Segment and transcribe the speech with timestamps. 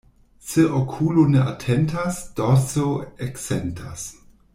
[0.51, 2.87] Se okulo ne atentas, dorso
[3.27, 4.09] eksentas.